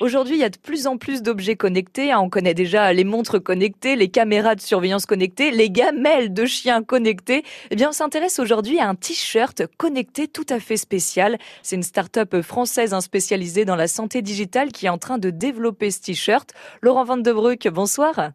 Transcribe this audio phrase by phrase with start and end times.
[0.00, 2.10] Aujourd'hui, il y a de plus en plus d'objets connectés.
[2.10, 2.20] Hein.
[2.20, 6.82] On connaît déjà les montres connectées, les caméras de surveillance connectées, les gamelles de chiens
[6.82, 7.44] connectés.
[7.70, 11.36] Eh bien, on s'intéresse aujourd'hui à un t-shirt connecté tout à fait spécial.
[11.62, 15.28] C'est une start-up française hein, spécialisée dans la santé digitale qui est en train de
[15.28, 16.50] développer ce t-shirt.
[16.80, 18.30] Laurent Van de Broek, bonsoir.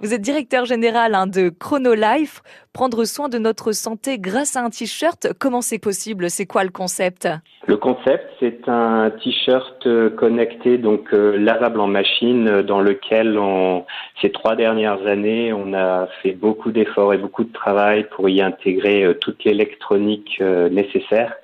[0.00, 2.42] Vous êtes directeur général hein, de ChronoLife.
[2.72, 6.30] Prendre soin de notre santé grâce à un t-shirt, comment c'est possible?
[6.30, 7.28] C'est quoi le concept?
[7.66, 13.38] Le concept, c'est un t-shirt euh, connecté, donc euh, lavable en machine, euh, dans lequel,
[13.38, 13.84] on,
[14.22, 18.40] ces trois dernières années, on a fait beaucoup d'efforts et beaucoup de travail pour y
[18.40, 21.34] intégrer toute l'électronique nécessaire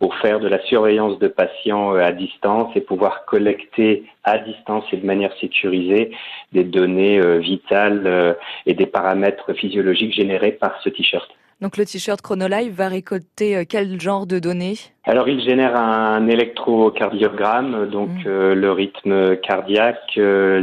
[0.00, 4.84] pour faire de la surveillance de patients euh, à distance et pouvoir collecter à distance
[4.92, 6.10] et de manière sécurisée
[6.52, 8.32] des données euh, vitales euh,
[8.66, 11.30] et des paramètres physiologiques générés par ce t-shirt.
[11.60, 14.76] Donc le t-shirt ChronoLive va récolter euh, quel genre de données?
[15.04, 18.28] Alors il génère un électrocardiogramme, donc mmh.
[18.28, 20.62] euh, le rythme cardiaque, euh,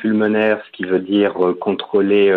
[0.00, 2.32] pulmonaire, ce qui veut dire contrôler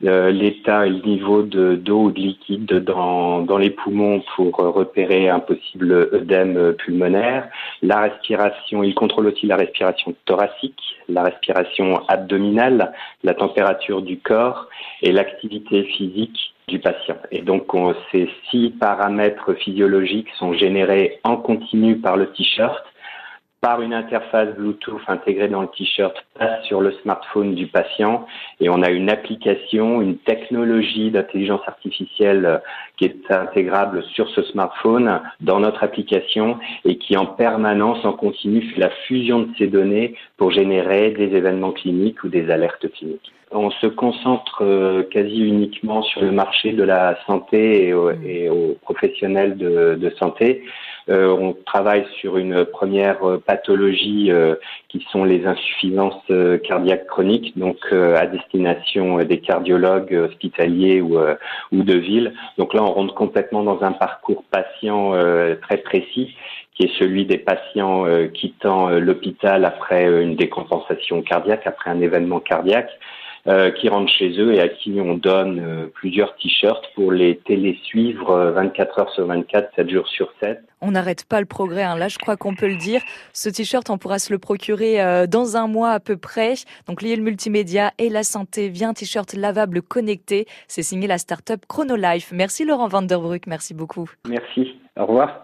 [0.00, 5.28] l'état et le niveau de d'eau ou de liquide dans, dans les poumons pour repérer
[5.28, 7.48] un possible œdème pulmonaire,
[7.82, 14.68] la respiration, il contrôle aussi la respiration thoracique, la respiration abdominale, la température du corps
[15.02, 17.16] et l'activité physique du patient.
[17.30, 17.66] Et donc,
[18.10, 22.84] ces six paramètres physiologiques sont générés en continu par le t-shirt
[23.64, 28.26] par une interface Bluetooth intégrée dans le t-shirt passe sur le smartphone du patient
[28.60, 32.58] et on a une application, une technologie d'intelligence artificielle euh,
[32.98, 38.60] qui est intégrable sur ce smartphone dans notre application et qui en permanence, en continu,
[38.60, 43.32] fait la fusion de ces données pour générer des événements cliniques ou des alertes cliniques.
[43.50, 49.56] On se concentre euh, quasi uniquement sur le marché de la santé et, aux professionnels
[49.56, 50.64] de, de santé.
[51.10, 54.54] Euh, on travaille sur une première euh, pathologie euh,
[54.88, 56.22] qui sont les insuffisances
[56.66, 61.18] cardiaques chroniques, donc à destination des cardiologues hospitaliers ou,
[61.72, 62.32] ou de ville.
[62.58, 65.12] Donc là, on rentre complètement dans un parcours patient
[65.62, 66.34] très précis
[66.74, 72.90] qui est celui des patients quittant l'hôpital après une décompensation cardiaque, après un événement cardiaque.
[73.46, 77.36] Euh, qui rentrent chez eux et à qui on donne euh, plusieurs t-shirts pour les
[77.36, 80.62] télésuivre 24 euh, heures sur 24, 7 jours sur 7.
[80.80, 81.94] On n'arrête pas le progrès, hein.
[81.94, 83.02] là je crois qu'on peut le dire.
[83.34, 86.54] Ce t-shirt, on pourra se le procurer dans un mois à peu près.
[86.88, 90.46] Donc lié le multimédia et la santé via un t-shirt lavable connecté.
[90.66, 92.32] C'est signé la start-up ChronoLife.
[92.32, 94.08] Merci Laurent Vanderbruck, merci beaucoup.
[94.26, 95.32] Merci, au revoir.